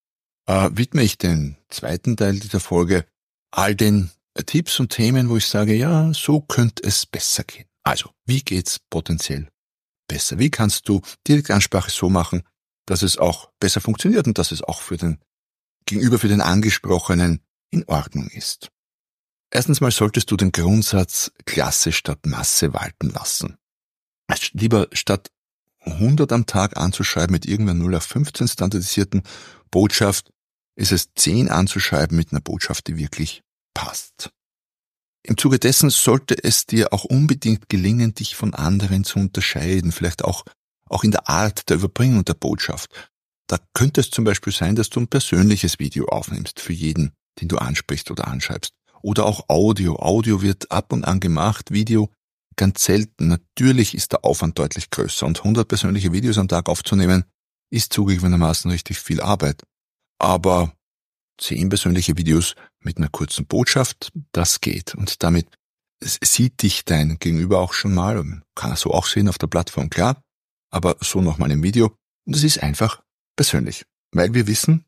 äh, 0.46 0.70
widme 0.72 1.02
ich 1.02 1.18
den 1.18 1.56
zweiten 1.68 2.16
Teil 2.16 2.38
dieser 2.38 2.60
Folge 2.60 3.04
all 3.50 3.74
den 3.74 4.10
Tipps 4.46 4.80
und 4.80 4.90
Themen, 4.90 5.28
wo 5.28 5.36
ich 5.36 5.46
sage, 5.46 5.74
ja, 5.74 6.12
so 6.12 6.40
könnte 6.40 6.82
es 6.82 7.06
besser 7.06 7.44
gehen. 7.44 7.66
Also, 7.82 8.10
wie 8.24 8.42
geht's 8.42 8.78
potenziell 8.90 9.48
besser? 10.08 10.38
Wie 10.38 10.50
kannst 10.50 10.88
du 10.88 11.00
Direktansprache 11.26 11.90
so 11.90 12.08
machen, 12.08 12.42
dass 12.86 13.02
es 13.02 13.18
auch 13.18 13.50
besser 13.60 13.80
funktioniert 13.80 14.26
und 14.26 14.38
dass 14.38 14.52
es 14.52 14.62
auch 14.62 14.80
für 14.80 14.96
den 14.96 15.18
Gegenüber, 15.86 16.18
für 16.18 16.28
den 16.28 16.40
Angesprochenen 16.40 17.40
in 17.70 17.84
Ordnung 17.86 18.28
ist? 18.28 18.70
Erstens 19.50 19.80
mal 19.80 19.90
solltest 19.90 20.30
du 20.30 20.36
den 20.36 20.52
Grundsatz 20.52 21.30
Klasse 21.44 21.92
statt 21.92 22.26
Masse 22.26 22.74
walten 22.74 23.10
lassen. 23.10 23.56
Lieber 24.52 24.88
statt 24.92 25.30
100 25.80 26.32
am 26.32 26.46
Tag 26.46 26.76
anzuschreiben 26.76 27.32
mit 27.32 27.46
irgendeiner 27.46 27.78
0 27.78 27.94
auf 27.94 28.04
15 28.04 28.48
standardisierten 28.48 29.22
Botschaft, 29.70 30.32
ist 30.74 30.92
es 30.92 31.14
10 31.14 31.48
anzuschreiben 31.48 32.16
mit 32.16 32.32
einer 32.32 32.40
Botschaft, 32.40 32.88
die 32.88 32.96
wirklich 32.96 33.42
passt. 33.72 34.30
Im 35.26 35.36
Zuge 35.36 35.58
dessen 35.58 35.90
sollte 35.90 36.36
es 36.40 36.66
dir 36.66 36.92
auch 36.92 37.04
unbedingt 37.04 37.68
gelingen, 37.68 38.14
dich 38.14 38.36
von 38.36 38.54
anderen 38.54 39.02
zu 39.02 39.18
unterscheiden, 39.18 39.90
vielleicht 39.90 40.24
auch, 40.24 40.44
auch 40.88 41.02
in 41.02 41.10
der 41.10 41.28
Art 41.28 41.68
der 41.68 41.78
Überbringung 41.78 42.24
der 42.24 42.34
Botschaft. 42.34 43.10
Da 43.48 43.58
könnte 43.74 44.00
es 44.00 44.10
zum 44.10 44.24
Beispiel 44.24 44.52
sein, 44.52 44.76
dass 44.76 44.88
du 44.88 45.00
ein 45.00 45.08
persönliches 45.08 45.80
Video 45.80 46.06
aufnimmst 46.06 46.60
für 46.60 46.72
jeden, 46.72 47.10
den 47.40 47.48
du 47.48 47.58
ansprichst 47.58 48.08
oder 48.12 48.28
anschreibst. 48.28 48.72
Oder 49.02 49.26
auch 49.26 49.48
Audio. 49.48 49.96
Audio 49.96 50.42
wird 50.42 50.70
ab 50.70 50.92
und 50.92 51.04
an 51.04 51.18
gemacht, 51.18 51.72
Video 51.72 52.08
ganz 52.54 52.84
selten. 52.84 53.26
Natürlich 53.26 53.96
ist 53.96 54.12
der 54.12 54.24
Aufwand 54.24 54.60
deutlich 54.60 54.90
größer 54.90 55.26
und 55.26 55.38
100 55.38 55.66
persönliche 55.66 56.12
Videos 56.12 56.38
am 56.38 56.46
Tag 56.46 56.68
aufzunehmen, 56.68 57.24
ist 57.70 57.92
zugegebenermaßen 57.92 58.70
richtig 58.70 59.00
viel 59.00 59.20
Arbeit. 59.20 59.64
Aber 60.20 60.72
10 61.38 61.68
persönliche 61.68 62.16
Videos 62.16 62.54
mit 62.80 62.98
einer 62.98 63.08
kurzen 63.08 63.46
Botschaft, 63.46 64.12
das 64.32 64.60
geht. 64.60 64.94
Und 64.94 65.22
damit 65.22 65.48
sieht 66.00 66.62
dich 66.62 66.84
dein 66.84 67.18
Gegenüber 67.18 67.60
auch 67.60 67.72
schon 67.72 67.94
mal, 67.94 68.16
kann 68.54 68.70
er 68.70 68.76
so 68.76 68.92
auch 68.92 69.06
sehen 69.06 69.28
auf 69.28 69.38
der 69.38 69.46
Plattform, 69.46 69.90
klar, 69.90 70.22
aber 70.70 70.96
so 71.00 71.20
nochmal 71.20 71.50
im 71.50 71.62
Video. 71.62 71.96
Und 72.26 72.36
es 72.36 72.44
ist 72.44 72.62
einfach 72.62 73.02
persönlich, 73.36 73.86
weil 74.12 74.34
wir 74.34 74.46
wissen, 74.46 74.84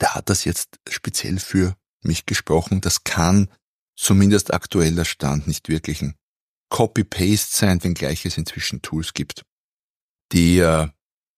der 0.00 0.14
hat 0.14 0.28
das 0.28 0.44
jetzt 0.44 0.78
speziell 0.88 1.38
für 1.38 1.76
mich 2.02 2.26
gesprochen, 2.26 2.80
das 2.80 3.04
kann 3.04 3.48
zumindest 3.96 4.52
aktueller 4.52 5.04
Stand 5.04 5.46
nicht 5.46 5.68
wirklich 5.68 6.02
ein 6.02 6.14
Copy-Paste 6.68 7.56
sein, 7.56 7.84
wenngleich 7.84 8.26
es 8.26 8.36
inzwischen 8.36 8.82
Tools 8.82 9.14
gibt, 9.14 9.44
die 10.32 10.58
äh, 10.58 10.88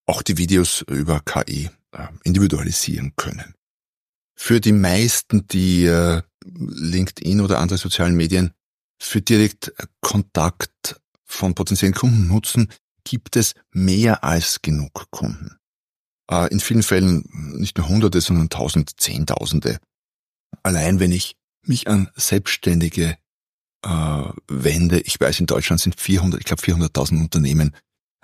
auch 0.07 0.23
die 0.23 0.39
Videos 0.39 0.83
über 0.83 1.21
KI 1.21 1.71
äh, 1.93 2.09
individualisieren 2.25 3.15
können. 3.17 3.55
Für 4.37 4.61
die 4.61 4.73
meisten, 4.73 5.47
die 5.49 5.87
äh, 5.87 6.23
LinkedIn 6.45 7.41
oder 7.41 7.59
andere 7.59 7.79
sozialen 7.79 8.15
Medien 8.15 8.53
für 9.01 9.21
direkt 9.21 9.73
Kontakt 10.01 11.01
von 11.25 11.55
potenziellen 11.55 11.95
Kunden 11.95 12.29
nutzen, 12.29 12.71
gibt 13.05 13.37
es 13.37 13.55
mehr 13.73 14.25
als 14.25 14.63
genug 14.63 15.11
Kunden. 15.11 15.57
Äh, 16.31 16.51
in 16.53 16.61
vielen 16.61 16.83
Fällen 16.83 17.25
nicht 17.57 17.79
nur 17.79 17.89
Hunderte, 17.89 18.21
sondern 18.21 18.51
Tausend, 18.51 19.01
Zehntausende. 19.01 19.79
Allein 20.63 21.01
wenn 21.01 21.13
ich 21.13 21.37
mich 21.63 21.89
an 21.89 22.11
Selbstständige 22.15 23.17
äh, 23.83 24.33
wende, 24.49 25.01
ich 25.01 25.19
weiß, 25.19 25.41
in 25.41 25.47
Deutschland 25.47 25.81
sind 25.81 25.99
400, 25.99 26.41
ich 26.41 26.47
glaube 26.47 26.63
400.000 26.63 27.21
Unternehmen 27.21 27.75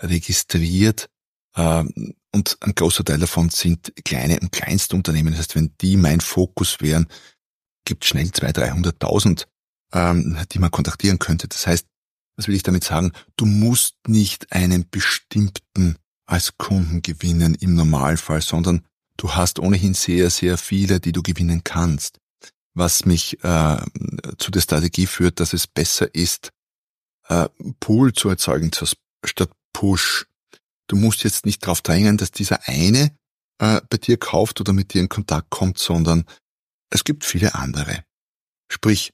registriert, 0.01 1.09
äh, 1.55 1.85
und 2.35 2.57
ein 2.61 2.75
großer 2.75 3.05
Teil 3.05 3.19
davon 3.19 3.51
sind 3.51 3.93
kleine 4.05 4.41
und 4.41 4.53
kleinste 4.53 4.97
Unternehmen. 4.97 5.33
Das 5.33 5.41
heißt, 5.41 5.55
wenn 5.55 5.75
die 5.81 5.97
mein 5.97 6.21
Fokus 6.21 6.81
wären, 6.81 7.07
gibt 7.85 8.05
schnell 8.05 8.27
200.000, 8.27 8.99
300.000, 9.01 9.47
ähm, 9.93 10.39
die 10.51 10.59
man 10.59 10.71
kontaktieren 10.71 11.19
könnte. 11.19 11.49
Das 11.49 11.67
heißt, 11.67 11.87
was 12.37 12.49
will 12.49 12.55
ich 12.55 12.63
damit 12.63 12.85
sagen? 12.85 13.13
Du 13.37 13.45
musst 13.45 13.97
nicht 14.07 14.53
einen 14.53 14.89
bestimmten 14.91 15.97
als 16.27 16.57
Kunden 16.57 17.03
gewinnen 17.03 17.55
im 17.57 17.75
Normalfall, 17.75 18.41
sondern 18.41 18.87
du 19.17 19.33
hast 19.33 19.59
ohnehin 19.59 19.93
sehr, 19.93 20.31
sehr 20.31 20.57
viele, 20.57 21.01
die 21.01 21.13
du 21.13 21.23
gewinnen 21.23 21.63
kannst. 21.65 22.19
Was 22.75 23.05
mich 23.05 23.43
äh, 23.45 23.77
zu 24.39 24.51
der 24.51 24.63
Strategie 24.63 25.07
führt, 25.07 25.41
dass 25.41 25.53
es 25.53 25.67
besser 25.67 26.15
ist, 26.15 26.51
äh, 27.29 27.49
Pool 27.81 28.15
zu 28.15 28.31
erzeugen 28.31 28.71
statt 29.25 29.51
Push. 29.75 30.27
Du 30.89 30.97
musst 30.97 31.25
jetzt 31.25 31.47
nicht 31.47 31.63
darauf 31.63 31.81
drängen, 31.81 32.17
dass 32.17 32.31
dieser 32.31 32.69
eine 32.69 33.17
äh, 33.59 33.81
bei 33.89 33.97
dir 33.97 34.17
kauft 34.17 34.61
oder 34.61 34.73
mit 34.73 34.93
dir 34.95 35.01
in 35.01 35.09
Kontakt 35.09 35.51
kommt, 35.51 35.79
sondern 35.79 36.25
es 36.91 37.05
gibt 37.05 37.25
viele 37.25 37.55
andere. 37.55 38.05
Sprich, 38.71 39.13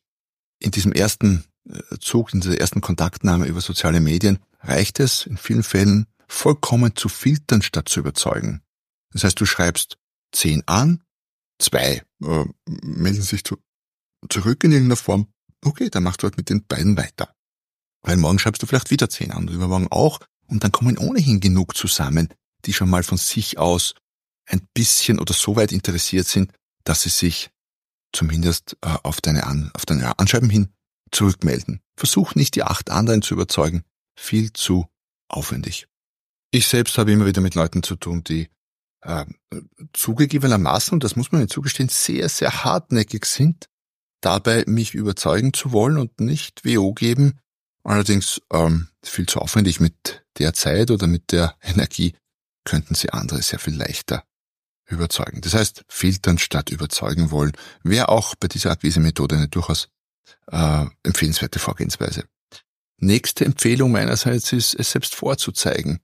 in 0.60 0.70
diesem 0.70 0.92
ersten 0.92 1.44
äh, 1.68 1.98
Zug, 2.00 2.32
in 2.34 2.40
dieser 2.40 2.58
ersten 2.58 2.80
Kontaktnahme 2.80 3.46
über 3.46 3.60
soziale 3.60 4.00
Medien 4.00 4.38
reicht 4.60 5.00
es 5.00 5.26
in 5.26 5.36
vielen 5.36 5.62
Fällen 5.62 6.06
vollkommen 6.26 6.94
zu 6.96 7.08
filtern, 7.08 7.62
statt 7.62 7.88
zu 7.88 8.00
überzeugen. 8.00 8.62
Das 9.12 9.24
heißt, 9.24 9.40
du 9.40 9.46
schreibst 9.46 9.96
zehn 10.32 10.62
an, 10.66 11.02
zwei 11.58 12.02
äh, 12.22 12.44
melden 12.66 13.22
sich 13.22 13.44
zu, 13.44 13.56
zurück 14.28 14.64
in 14.64 14.72
irgendeiner 14.72 14.96
Form. 14.96 15.28
Okay, 15.64 15.90
dann 15.90 16.02
machst 16.02 16.22
du 16.22 16.24
halt 16.24 16.36
mit 16.36 16.50
den 16.50 16.64
beiden 16.66 16.96
weiter. 16.96 17.34
Weil 18.02 18.16
morgen 18.16 18.38
schreibst 18.38 18.62
du 18.62 18.66
vielleicht 18.66 18.90
wieder 18.90 19.08
zehn 19.08 19.32
an 19.32 19.48
und 19.48 19.54
übermorgen 19.54 19.88
auch 19.90 20.20
und 20.48 20.64
dann 20.64 20.72
kommen 20.72 20.98
ohnehin 20.98 21.40
genug 21.40 21.76
zusammen, 21.76 22.28
die 22.64 22.72
schon 22.72 22.90
mal 22.90 23.02
von 23.02 23.18
sich 23.18 23.58
aus 23.58 23.94
ein 24.46 24.66
bisschen 24.74 25.20
oder 25.20 25.34
so 25.34 25.56
weit 25.56 25.72
interessiert 25.72 26.26
sind, 26.26 26.52
dass 26.84 27.02
sie 27.02 27.10
sich 27.10 27.50
zumindest 28.12 28.76
äh, 28.80 28.96
auf 29.02 29.20
deine, 29.20 29.46
An 29.46 29.70
auf 29.74 29.86
deine 29.86 30.18
Anschreiben 30.18 30.50
hin 30.50 30.72
zurückmelden. 31.12 31.80
Versuch 31.96 32.34
nicht 32.34 32.54
die 32.54 32.62
acht 32.62 32.90
anderen 32.90 33.22
zu 33.22 33.34
überzeugen. 33.34 33.84
Viel 34.16 34.52
zu 34.52 34.86
aufwendig. 35.28 35.86
Ich 36.50 36.66
selbst 36.66 36.96
habe 36.98 37.12
immer 37.12 37.26
wieder 37.26 37.42
mit 37.42 37.54
Leuten 37.54 37.82
zu 37.82 37.96
tun, 37.96 38.24
die 38.24 38.48
äh, 39.02 39.26
zugegebenermaßen, 39.92 40.94
und 40.94 41.04
das 41.04 41.14
muss 41.14 41.30
man 41.30 41.42
ihnen 41.42 41.50
zugestehen, 41.50 41.88
sehr, 41.88 42.28
sehr 42.28 42.64
hartnäckig 42.64 43.26
sind, 43.26 43.68
dabei 44.20 44.64
mich 44.66 44.94
überzeugen 44.94 45.52
zu 45.52 45.72
wollen 45.72 45.98
und 45.98 46.20
nicht 46.20 46.64
WO 46.64 46.94
geben. 46.94 47.38
Allerdings 47.84 48.40
ähm, 48.52 48.88
viel 49.02 49.26
zu 49.26 49.40
aufwendig 49.40 49.80
mit 49.80 50.24
der 50.38 50.54
Zeit 50.54 50.90
oder 50.90 51.06
mit 51.06 51.32
der 51.32 51.56
Energie 51.62 52.14
könnten 52.64 52.94
sie 52.94 53.10
andere 53.10 53.42
sehr 53.42 53.58
viel 53.58 53.74
leichter 53.74 54.24
überzeugen. 54.86 55.40
Das 55.40 55.54
heißt, 55.54 55.84
filtern 55.88 56.38
statt 56.38 56.70
überzeugen 56.70 57.30
wollen, 57.30 57.52
wäre 57.82 58.08
auch 58.08 58.34
bei 58.34 58.48
dieser 58.48 58.70
Akquise-Methode 58.70 59.36
eine 59.36 59.48
durchaus 59.48 59.88
äh, 60.50 60.86
empfehlenswerte 61.02 61.58
Vorgehensweise. 61.58 62.24
Nächste 62.98 63.44
Empfehlung 63.44 63.92
meinerseits 63.92 64.52
ist, 64.52 64.74
es 64.74 64.90
selbst 64.90 65.14
vorzuzeigen. 65.14 66.00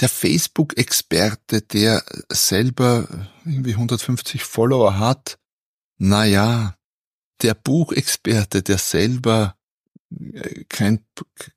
Der 0.00 0.08
Facebook-Experte, 0.08 1.60
der 1.60 2.02
selber 2.30 3.06
irgendwie 3.44 3.74
150 3.74 4.42
Follower 4.42 4.98
hat, 4.98 5.38
na 5.98 6.24
ja, 6.24 6.76
der 7.42 7.54
Buchexperte, 7.54 8.62
der 8.62 8.78
selber 8.78 9.56
kein, 10.68 11.04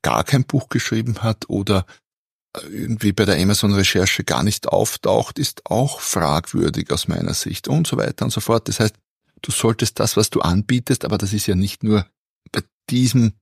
gar 0.02 0.24
kein 0.24 0.44
Buch 0.44 0.68
geschrieben 0.68 1.22
hat 1.22 1.48
oder 1.48 1.86
irgendwie 2.70 3.12
bei 3.12 3.24
der 3.24 3.40
Amazon-Recherche 3.40 4.24
gar 4.24 4.42
nicht 4.42 4.68
auftaucht, 4.68 5.38
ist 5.38 5.66
auch 5.66 6.00
fragwürdig 6.00 6.90
aus 6.90 7.08
meiner 7.08 7.34
Sicht 7.34 7.68
und 7.68 7.86
so 7.86 7.96
weiter 7.96 8.24
und 8.24 8.30
so 8.30 8.40
fort. 8.40 8.68
Das 8.68 8.80
heißt, 8.80 8.94
du 9.42 9.52
solltest 9.52 10.00
das, 10.00 10.16
was 10.16 10.30
du 10.30 10.40
anbietest, 10.40 11.04
aber 11.04 11.18
das 11.18 11.32
ist 11.32 11.46
ja 11.46 11.54
nicht 11.54 11.82
nur 11.82 12.06
bei 12.52 12.62
diesem 12.90 13.34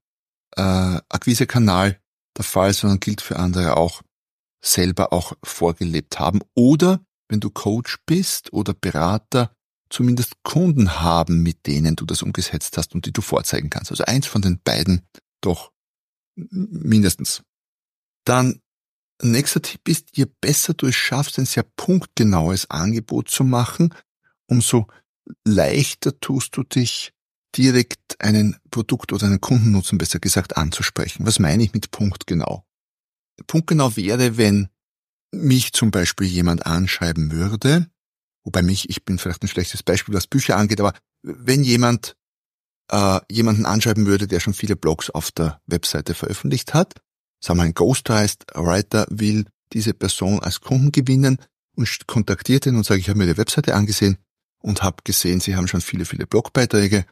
äh, 0.56 0.62
Akquisekanal 1.08 2.00
der 2.36 2.44
Fall, 2.44 2.72
sondern 2.72 3.00
gilt 3.00 3.20
für 3.20 3.36
andere 3.36 3.76
auch, 3.76 4.02
selber 4.64 5.12
auch 5.12 5.34
vorgelebt 5.42 6.18
haben 6.18 6.40
oder 6.54 7.00
wenn 7.28 7.40
du 7.40 7.50
Coach 7.50 7.98
bist 8.06 8.52
oder 8.52 8.74
Berater, 8.74 9.54
zumindest 9.90 10.42
Kunden 10.42 11.00
haben, 11.00 11.42
mit 11.42 11.66
denen 11.66 11.96
du 11.96 12.04
das 12.04 12.22
umgesetzt 12.22 12.76
hast 12.76 12.94
und 12.94 13.06
die 13.06 13.12
du 13.12 13.20
vorzeigen 13.20 13.70
kannst. 13.70 13.90
Also 13.90 14.04
eins 14.04 14.26
von 14.26 14.42
den 14.42 14.60
beiden 14.62 15.02
doch 15.40 15.70
mindestens. 16.34 17.42
Dann 18.24 18.60
nächster 19.22 19.62
Tipp 19.62 19.88
ist, 19.88 20.16
je 20.16 20.26
besser 20.40 20.74
du 20.74 20.86
es 20.86 20.96
schaffst, 20.96 21.38
ein 21.38 21.46
sehr 21.46 21.64
punktgenaues 21.76 22.70
Angebot 22.70 23.28
zu 23.30 23.44
machen, 23.44 23.94
umso 24.46 24.86
leichter 25.44 26.18
tust 26.20 26.56
du 26.56 26.62
dich 26.62 27.12
direkt 27.56 28.20
einen 28.20 28.56
Produkt 28.70 29.12
oder 29.12 29.26
einen 29.26 29.40
Kundennutzen 29.40 29.98
besser 29.98 30.18
gesagt 30.18 30.56
anzusprechen. 30.56 31.26
Was 31.26 31.38
meine 31.38 31.62
ich 31.62 31.72
mit 31.72 31.90
punktgenau? 31.90 32.64
Punktgenau 33.46 33.96
wäre, 33.96 34.36
wenn 34.36 34.68
mich 35.32 35.72
zum 35.72 35.90
Beispiel 35.90 36.26
jemand 36.26 36.66
anschreiben 36.66 37.32
würde, 37.32 37.88
wobei 38.44 38.62
mich, 38.62 38.88
ich 38.90 39.04
bin 39.04 39.18
vielleicht 39.18 39.42
ein 39.42 39.48
schlechtes 39.48 39.82
Beispiel, 39.82 40.14
was 40.14 40.26
Bücher 40.26 40.56
angeht, 40.56 40.80
aber 40.80 40.94
wenn 41.22 41.62
jemand 41.62 42.16
äh, 42.90 43.20
jemanden 43.30 43.66
anschreiben 43.66 44.06
würde, 44.06 44.26
der 44.26 44.40
schon 44.40 44.54
viele 44.54 44.76
Blogs 44.76 45.10
auf 45.10 45.32
der 45.32 45.60
Webseite 45.66 46.14
veröffentlicht 46.14 46.74
hat, 46.74 46.94
sagen 47.44 47.58
wir 47.58 47.64
ein 47.64 47.74
Ghostwriter 47.74 49.06
will 49.10 49.44
diese 49.72 49.92
Person 49.92 50.40
als 50.40 50.60
Kunden 50.60 50.92
gewinnen 50.92 51.38
und 51.76 52.06
kontaktiert 52.06 52.66
ihn 52.66 52.76
und 52.76 52.86
sagt, 52.86 53.00
ich 53.00 53.08
habe 53.08 53.18
mir 53.18 53.26
die 53.26 53.36
Webseite 53.36 53.74
angesehen 53.74 54.18
und 54.58 54.82
habe 54.82 55.02
gesehen, 55.04 55.40
Sie 55.40 55.56
haben 55.56 55.68
schon 55.68 55.80
viele, 55.80 56.04
viele 56.04 56.26
Blogbeiträge 56.26 57.04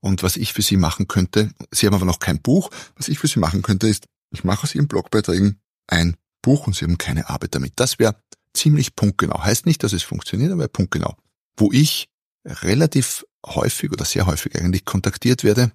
und 0.00 0.22
was 0.22 0.36
ich 0.36 0.52
für 0.52 0.62
Sie 0.62 0.76
machen 0.76 1.08
könnte, 1.08 1.50
Sie 1.70 1.86
haben 1.86 1.94
aber 1.94 2.04
noch 2.04 2.20
kein 2.20 2.40
Buch, 2.40 2.70
was 2.96 3.08
ich 3.08 3.18
für 3.18 3.26
Sie 3.26 3.40
machen 3.40 3.62
könnte, 3.62 3.88
ist, 3.88 4.06
ich 4.32 4.44
mache 4.44 4.62
aus 4.62 4.74
Ihren 4.74 4.86
Blogbeiträgen 4.86 5.60
ein 5.88 6.16
Buch 6.42 6.66
und 6.66 6.76
Sie 6.76 6.84
haben 6.84 6.98
keine 6.98 7.28
Arbeit 7.28 7.54
damit. 7.54 7.72
Das 7.76 7.98
wäre 7.98 8.16
ziemlich 8.54 8.94
punktgenau. 8.94 9.42
Heißt 9.42 9.66
nicht, 9.66 9.82
dass 9.82 9.92
es 9.92 10.02
funktioniert, 10.02 10.52
aber 10.52 10.68
punktgenau. 10.68 11.16
Wo 11.56 11.72
ich 11.72 12.08
relativ 12.46 13.24
häufig 13.44 13.90
oder 13.92 14.04
sehr 14.04 14.26
häufig 14.26 14.56
eigentlich 14.56 14.84
kontaktiert 14.84 15.42
werde, 15.42 15.72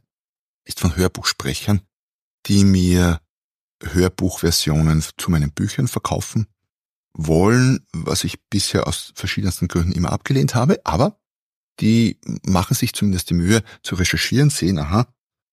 ist 0.63 0.79
von 0.79 0.95
Hörbuchsprechern, 0.95 1.81
die 2.47 2.63
mir 2.63 3.19
Hörbuchversionen 3.83 5.03
zu 5.17 5.31
meinen 5.31 5.51
Büchern 5.51 5.87
verkaufen 5.87 6.47
wollen, 7.13 7.85
was 7.93 8.23
ich 8.23 8.41
bisher 8.49 8.87
aus 8.87 9.13
verschiedensten 9.15 9.67
Gründen 9.67 9.93
immer 9.93 10.11
abgelehnt 10.11 10.55
habe, 10.55 10.79
aber 10.83 11.19
die 11.79 12.19
machen 12.45 12.75
sich 12.75 12.93
zumindest 12.93 13.29
die 13.29 13.35
Mühe 13.35 13.63
zu 13.83 13.95
recherchieren, 13.95 14.49
sehen, 14.49 14.79
aha, 14.79 15.07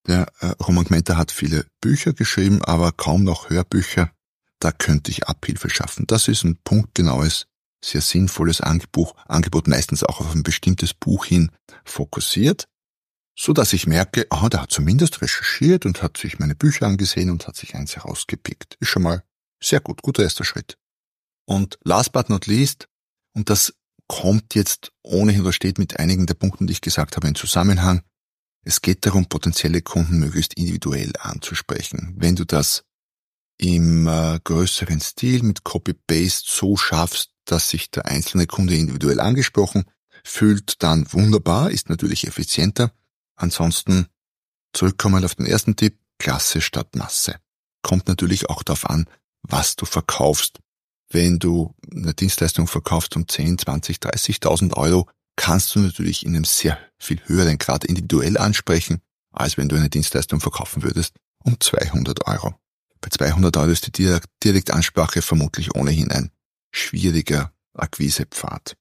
der 0.07 0.27
äh, 0.41 0.47
Roman 0.63 0.85
Gmenter 0.85 1.17
hat 1.17 1.31
viele 1.31 1.67
Bücher 1.81 2.13
geschrieben, 2.13 2.63
aber 2.65 2.93
kaum 2.93 3.25
noch 3.25 3.51
Hörbücher. 3.51 4.11
Da 4.59 4.73
könnte 4.73 5.11
ich 5.11 5.29
Abhilfe 5.29 5.71
schaffen. 5.71 6.07
Das 6.07 6.29
ist 6.29 6.45
ein 6.45 6.59
punktgenaues, 6.63 7.47
sehr 7.85 8.01
sinnvolles 8.01 8.61
Angebot, 8.61 9.15
Angebot 9.27 9.67
meistens 9.67 10.05
auch 10.05 10.21
auf 10.21 10.35
ein 10.35 10.45
bestimmtes 10.45 10.95
Buch 10.95 11.25
hin 11.25 11.51
fokussiert, 11.85 12.67
so 13.35 13.53
dass 13.53 13.73
ich 13.73 13.87
merke, 13.87 14.27
aha, 14.31 14.49
der 14.49 14.63
hat 14.63 14.71
zumindest 14.71 15.23
recherchiert 15.23 15.87
und 15.87 16.03
hat 16.03 16.17
sich 16.17 16.39
meine 16.39 16.55
Bücher 16.55 16.87
angesehen 16.87 17.31
und 17.31 17.47
hat 17.47 17.57
sich 17.57 17.75
eins 17.75 17.97
herausgepickt. 17.97 18.77
Ist 18.81 18.89
schon 18.89 19.03
mal 19.03 19.23
sehr 19.63 19.81
gut, 19.81 20.03
guter 20.03 20.23
erster 20.23 20.45
Schritt. 20.45 20.77
Und 21.45 21.79
last 21.85 22.13
but 22.13 22.29
not 22.29 22.47
least, 22.47 22.89
und 23.35 23.49
das 23.51 23.75
kommt 24.07 24.55
jetzt 24.55 24.93
ohnehin 25.03 25.41
oder 25.41 25.53
steht 25.53 25.79
mit 25.79 25.99
einigen 25.99 26.27
der 26.27 26.35
Punkten, 26.35 26.67
die 26.67 26.73
ich 26.73 26.81
gesagt 26.81 27.17
habe, 27.17 27.29
in 27.29 27.35
Zusammenhang, 27.35 28.03
es 28.65 28.81
geht 28.83 29.07
darum, 29.07 29.27
potenzielle 29.27 29.83
Kunden 29.83 30.19
möglichst 30.19 30.55
individuell 30.55 31.13
anzusprechen. 31.19 32.15
Wenn 32.17 32.37
du 32.37 32.45
das 32.45 32.85
im 33.59 34.07
äh, 34.07 34.39
größeren 34.43 35.01
Stil 35.01 35.43
mit 35.43 35.65
Copy-Paste 35.65 36.49
so 36.49 36.77
schaffst, 36.77 37.31
dass 37.45 37.71
sich 37.71 37.91
der 37.91 38.07
einzelne 38.07 38.47
Kunde 38.47 38.77
individuell 38.77 39.21
angesprochen 39.21 39.85
fühlt, 40.25 40.83
dann 40.83 41.13
wunderbar, 41.13 41.71
ist 41.71 41.89
natürlich 41.89 42.27
effizienter. 42.27 42.93
Ansonsten 43.37 44.07
zurückkommen 44.73 45.25
auf 45.25 45.35
den 45.35 45.47
ersten 45.47 45.77
Tipp, 45.77 45.99
Klasse 46.19 46.61
statt 46.61 46.95
Masse. 46.97 47.37
Kommt 47.83 48.09
natürlich 48.09 48.49
auch 48.49 48.63
darauf 48.63 48.89
an, 48.89 49.07
was 49.43 49.77
du 49.77 49.87
verkaufst. 49.87 50.61
Wenn 51.11 51.39
du 51.39 51.75
eine 51.91 52.15
Dienstleistung 52.15 52.67
verkaufst 52.67 53.17
um 53.17 53.29
10, 53.29 53.59
20, 53.59 53.99
30.000 53.99 54.77
Euro, 54.77 55.09
kannst 55.37 55.75
du 55.75 55.81
natürlich 55.81 56.25
in 56.25 56.35
einem 56.35 56.45
sehr 56.45 56.79
viel 56.99 57.21
höheren 57.27 57.59
Grad 57.59 57.85
individuell 57.85 58.39
ansprechen, 58.39 59.03
als 59.33 59.57
wenn 59.57 59.69
du 59.69 59.77
eine 59.77 59.91
Dienstleistung 59.91 60.41
verkaufen 60.41 60.83
würdest 60.83 61.15
um 61.45 61.59
200 61.59 62.27
Euro. 62.27 62.55
Bei 63.01 63.09
200 63.09 63.57
Euro 63.57 63.71
ist 63.71 63.99
die 63.99 64.19
Direktansprache 64.45 65.23
vermutlich 65.23 65.75
ohnehin 65.75 66.11
ein 66.13 66.31
schwieriger 66.71 67.53
Akquisepfad. 67.75 68.77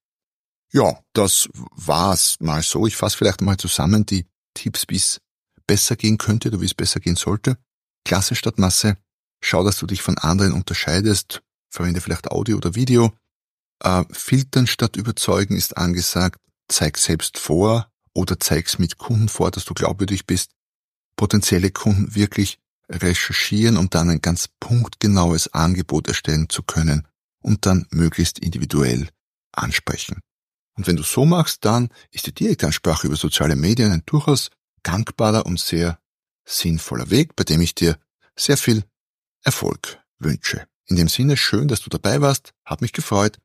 Ja, 0.72 1.00
das 1.14 1.50
war's 1.72 2.38
mal 2.40 2.62
so. 2.62 2.88
Ich 2.88 2.96
fasse 2.96 3.18
vielleicht 3.18 3.42
mal 3.42 3.58
zusammen 3.58 4.06
die 4.06 4.26
Tipps, 4.54 4.86
wie 4.90 4.98
es 4.98 5.22
besser 5.68 5.96
gehen 5.96 6.18
könnte 6.18 6.50
oder 6.50 6.62
wie 6.62 6.66
es 6.66 6.74
besser 6.74 7.00
gehen 7.00 7.16
sollte. 7.16 7.58
Klasse 8.06 8.36
statt 8.36 8.58
Masse. 8.58 8.98
Schau, 9.44 9.64
dass 9.64 9.80
du 9.80 9.88
dich 9.88 10.02
von 10.02 10.18
anderen 10.18 10.54
unterscheidest. 10.54 11.42
Verwende 11.70 12.02
vielleicht 12.02 12.30
Audio 12.30 12.58
oder 12.58 12.76
Video. 12.76 13.14
Äh, 13.84 14.04
filtern 14.12 14.68
statt 14.68 14.96
überzeugen 14.96 15.56
ist 15.56 15.78
angesagt. 15.78 16.40
Zeig 16.68 16.98
selbst 16.98 17.38
vor 17.38 17.90
oder 18.14 18.40
zeig's 18.40 18.80
mit 18.80 18.98
Kunden 18.98 19.30
vor, 19.30 19.52
dass 19.52 19.66
du 19.66 19.74
glaubwürdig 19.74 20.26
bist. 20.26 20.52
Potenzielle 21.16 21.72
Kunden 21.72 22.16
wirklich 22.16 22.60
recherchieren, 22.90 23.78
um 23.78 23.90
dann 23.90 24.10
ein 24.10 24.22
ganz 24.22 24.50
punktgenaues 24.60 25.54
Angebot 25.54 26.08
erstellen 26.08 26.50
zu 26.50 26.64
können 26.64 27.08
und 27.42 27.66
dann 27.66 27.88
möglichst 27.92 28.40
individuell 28.40 29.10
ansprechen. 29.54 30.22
Und 30.78 30.88
wenn 30.88 30.96
du 30.96 31.04
so 31.04 31.26
machst, 31.26 31.66
dann 31.66 31.90
ist 32.12 32.28
die 32.28 32.34
Direktansprache 32.34 33.08
über 33.08 33.16
soziale 33.16 33.56
Medien 33.56 33.92
ein 33.92 34.04
durchaus 34.06 34.50
gangbarer 34.84 35.46
und 35.46 35.60
sehr 35.60 36.00
sinnvoller 36.46 37.10
Weg, 37.10 37.36
bei 37.36 37.44
dem 37.44 37.62
ich 37.62 37.76
dir 37.76 37.98
sehr 38.36 38.58
viel 38.58 38.84
Erfolg 39.44 40.00
wünsche. 40.20 40.66
In 40.86 40.96
dem 40.96 41.08
Sinne, 41.08 41.38
schön, 41.38 41.68
dass 41.68 41.82
du 41.82 41.90
dabei 41.90 42.22
warst, 42.22 42.54
hat 42.66 42.82
mich 42.82 42.94
gefreut 42.94 43.40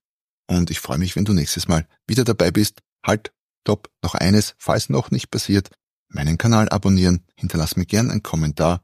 und 0.47 0.71
ich 0.71 0.81
freue 0.81 0.99
mich, 0.99 1.17
wenn 1.17 1.25
du 1.25 1.33
nächstes 1.33 1.69
Mal 1.69 1.87
wieder 2.07 2.25
dabei 2.25 2.51
bist. 2.51 2.81
Halt, 3.05 3.33
top, 3.65 3.91
noch 4.03 4.15
eines, 4.15 4.55
falls 4.59 4.89
noch 4.89 5.11
nicht 5.11 5.31
passiert, 5.31 5.71
meinen 6.09 6.39
Kanal 6.39 6.69
abonnieren, 6.69 7.25
hinterlass 7.37 7.77
mir 7.77 7.87
gern 7.87 8.11
einen 8.11 8.23
Kommentar 8.23 8.83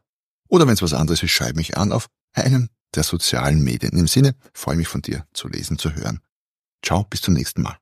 oder 0.48 0.66
wenn 0.66 0.74
es 0.74 0.83
was 0.83 0.94
anderes 0.94 1.22
ist, 1.22 1.31
schreib 1.31 1.57
mich 1.57 1.76
an 1.76 1.92
auf 1.92 2.09
einem 2.35 2.68
der 2.94 3.05
sozialen 3.05 3.62
Medien. 3.62 3.96
Im 3.96 4.07
Sinne, 4.07 4.35
freue 4.52 4.76
mich 4.76 4.88
von 4.88 5.02
dir 5.02 5.26
zu 5.33 5.48
lesen, 5.48 5.78
zu 5.78 5.94
hören. 5.94 6.20
Ciao, 6.85 7.05
bis 7.05 7.22
zum 7.22 7.35
nächsten 7.35 7.62
Mal. 7.62 7.82